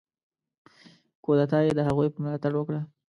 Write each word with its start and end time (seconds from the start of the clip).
کودتا 1.23 1.57
یې 1.65 1.71
د 1.75 1.79
هغوی 1.87 2.07
په 2.13 2.19
ملاتړ 2.23 2.51
وکړه. 2.55 2.81